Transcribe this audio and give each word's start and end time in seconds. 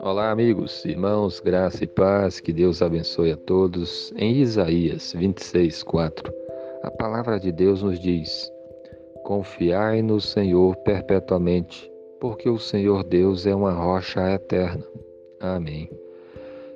Olá, 0.00 0.30
amigos, 0.30 0.84
irmãos, 0.84 1.40
graça 1.40 1.84
e 1.84 1.86
paz, 1.86 2.40
que 2.40 2.52
Deus 2.52 2.80
abençoe 2.80 3.32
a 3.32 3.36
todos. 3.36 4.12
Em 4.16 4.36
Isaías 4.36 5.12
26, 5.12 5.82
4, 5.82 6.32
a 6.82 6.90
palavra 6.90 7.38
de 7.38 7.52
Deus 7.52 7.82
nos 7.82 8.00
diz: 8.00 8.50
Confiai 9.24 10.00
no 10.02 10.20
Senhor 10.20 10.76
perpetuamente, 10.76 11.92
porque 12.20 12.48
o 12.48 12.58
Senhor 12.58 13.04
Deus 13.04 13.46
é 13.46 13.54
uma 13.54 13.72
rocha 13.72 14.30
eterna. 14.30 14.86
Amém. 15.40 15.90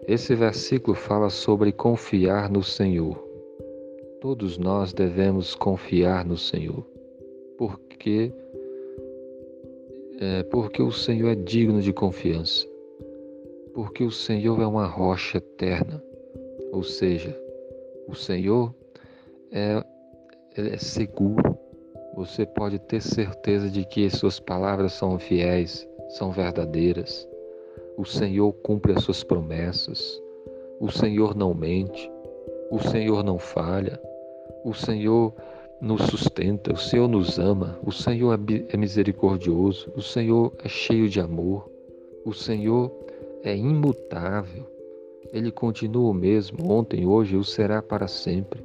Esse 0.06 0.34
versículo 0.34 0.94
fala 0.94 1.30
sobre 1.30 1.72
confiar 1.72 2.50
no 2.50 2.62
Senhor. 2.62 3.16
Todos 4.20 4.58
nós 4.58 4.92
devemos 4.92 5.54
confiar 5.54 6.24
no 6.24 6.36
Senhor, 6.36 6.84
porque 7.56 8.32
é, 10.18 10.42
porque 10.44 10.82
o 10.82 10.92
Senhor 10.92 11.30
é 11.30 11.34
digno 11.34 11.80
de 11.80 11.92
confiança 11.92 12.66
porque 13.78 14.02
o 14.02 14.10
Senhor 14.10 14.60
é 14.60 14.66
uma 14.66 14.86
rocha 14.86 15.38
eterna, 15.38 16.02
ou 16.72 16.82
seja, 16.82 17.40
o 18.08 18.14
Senhor 18.16 18.74
é, 19.52 19.80
é 20.56 20.76
seguro. 20.78 21.56
Você 22.16 22.44
pode 22.44 22.80
ter 22.80 23.00
certeza 23.00 23.70
de 23.70 23.84
que 23.84 24.04
as 24.04 24.14
suas 24.14 24.40
palavras 24.40 24.94
são 24.94 25.16
fiéis, 25.16 25.88
são 26.08 26.32
verdadeiras. 26.32 27.28
O 27.96 28.04
Senhor 28.04 28.52
cumpre 28.64 28.94
as 28.94 29.04
suas 29.04 29.22
promessas. 29.22 30.20
O 30.80 30.90
Senhor 30.90 31.36
não 31.36 31.54
mente. 31.54 32.10
O 32.72 32.80
Senhor 32.80 33.22
não 33.22 33.38
falha. 33.38 34.00
O 34.64 34.74
Senhor 34.74 35.32
nos 35.80 36.02
sustenta. 36.02 36.72
O 36.72 36.76
Senhor 36.76 37.08
nos 37.08 37.38
ama. 37.38 37.78
O 37.84 37.92
Senhor 37.92 38.38
é, 38.38 38.64
é 38.74 38.76
misericordioso. 38.76 39.90
O 39.96 40.02
Senhor 40.02 40.52
é 40.62 40.68
cheio 40.68 41.08
de 41.08 41.20
amor. 41.20 41.70
O 42.24 42.32
Senhor 42.32 42.92
é 43.42 43.56
imutável. 43.56 44.66
Ele 45.32 45.50
continua 45.50 46.10
o 46.10 46.14
mesmo 46.14 46.70
ontem, 46.70 47.06
hoje 47.06 47.36
o 47.36 47.44
será 47.44 47.82
para 47.82 48.08
sempre. 48.08 48.64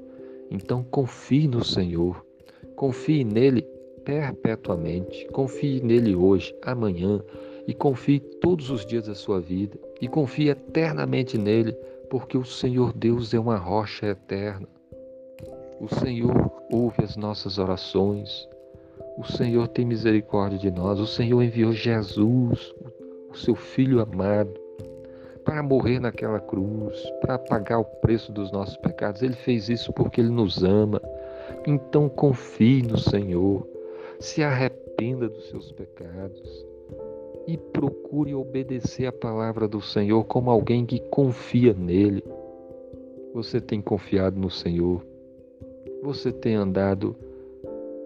Então 0.50 0.84
confie 0.84 1.48
no 1.48 1.64
Senhor. 1.64 2.26
Confie 2.76 3.24
nele 3.24 3.62
perpetuamente. 4.06 5.26
Confie 5.28 5.82
nele 5.82 6.16
hoje, 6.16 6.56
amanhã 6.62 7.22
e 7.68 7.74
confie 7.74 8.20
todos 8.20 8.70
os 8.70 8.86
dias 8.86 9.08
da 9.08 9.16
sua 9.16 9.40
vida 9.40 9.78
e 10.02 10.08
confie 10.08 10.50
eternamente 10.50 11.38
nele, 11.38 11.74
porque 12.10 12.38
o 12.38 12.44
Senhor 12.44 12.94
Deus 12.94 13.34
é 13.34 13.40
uma 13.40 13.58
rocha 13.58 14.08
eterna. 14.08 14.68
O 15.84 15.96
Senhor 15.96 16.50
ouve 16.72 17.04
as 17.04 17.18
nossas 17.18 17.58
orações. 17.58 18.48
O 19.18 19.24
Senhor 19.26 19.68
tem 19.68 19.84
misericórdia 19.84 20.58
de 20.58 20.72
nós. 20.72 20.98
O 20.98 21.06
Senhor 21.06 21.44
enviou 21.44 21.74
Jesus, 21.74 22.74
o 23.30 23.36
seu 23.36 23.54
filho 23.54 24.00
amado, 24.00 24.54
para 25.44 25.62
morrer 25.62 26.00
naquela 26.00 26.40
cruz, 26.40 26.98
para 27.20 27.38
pagar 27.38 27.80
o 27.80 27.84
preço 27.84 28.32
dos 28.32 28.50
nossos 28.50 28.78
pecados. 28.78 29.22
Ele 29.22 29.34
fez 29.34 29.68
isso 29.68 29.92
porque 29.92 30.22
ele 30.22 30.30
nos 30.30 30.64
ama. 30.64 31.02
Então 31.68 32.08
confie 32.08 32.82
no 32.82 32.98
Senhor, 32.98 33.68
se 34.22 34.42
arrependa 34.42 35.28
dos 35.28 35.50
seus 35.50 35.70
pecados 35.74 36.66
e 37.46 37.58
procure 37.58 38.34
obedecer 38.34 39.06
a 39.06 39.12
palavra 39.12 39.68
do 39.68 39.82
Senhor 39.82 40.24
como 40.24 40.50
alguém 40.50 40.86
que 40.86 41.02
confia 41.10 41.74
nele. 41.74 42.24
Você 43.34 43.60
tem 43.60 43.82
confiado 43.82 44.40
no 44.40 44.50
Senhor? 44.50 45.12
Você 46.04 46.34
tem 46.34 46.56
andado 46.56 47.16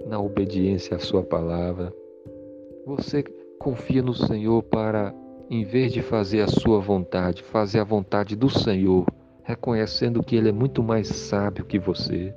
na 0.06 0.20
obediência 0.20 0.96
à 0.96 1.00
sua 1.00 1.24
palavra? 1.24 1.92
Você 2.86 3.24
confia 3.58 4.04
no 4.04 4.14
Senhor 4.14 4.62
para 4.62 5.12
em 5.50 5.64
vez 5.64 5.92
de 5.92 6.04
fazer 6.04 6.42
a 6.42 6.48
sua 6.48 6.80
vontade, 6.80 7.42
fazer 7.42 7.80
a 7.80 7.84
vontade 7.84 8.36
do 8.36 8.52
Senhor, 8.52 9.04
reconhecendo 9.42 10.22
que 10.22 10.36
Ele 10.36 10.50
é 10.50 10.52
muito 10.52 10.84
mais 10.84 11.08
sábio 11.08 11.66
que 11.66 11.80
você. 11.80 12.36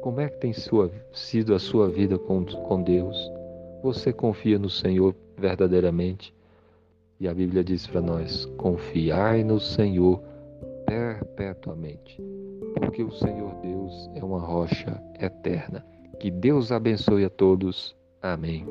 Como 0.00 0.18
é 0.18 0.30
que 0.30 0.38
tem 0.38 0.54
sua, 0.54 0.90
sido 1.12 1.54
a 1.54 1.58
sua 1.58 1.86
vida 1.86 2.18
com, 2.18 2.42
com 2.42 2.82
Deus? 2.82 3.30
Você 3.82 4.14
confia 4.14 4.58
no 4.58 4.70
Senhor 4.70 5.14
verdadeiramente? 5.36 6.32
E 7.20 7.28
a 7.28 7.34
Bíblia 7.34 7.62
diz 7.62 7.86
para 7.86 8.00
nós: 8.00 8.46
confiai 8.56 9.44
no 9.44 9.60
Senhor 9.60 10.22
perpetuamente, 10.86 12.18
porque 12.74 13.02
o 13.02 13.10
Senhor 13.10 13.54
Deus 13.62 14.10
é 14.14 14.24
uma 14.24 14.40
rocha 14.40 15.02
eterna. 15.18 15.84
Que 16.18 16.30
Deus 16.30 16.70
abençoe 16.70 17.24
a 17.24 17.30
todos. 17.30 17.96
Amém. 18.20 18.66